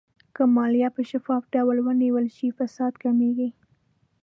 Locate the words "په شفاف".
0.95-1.43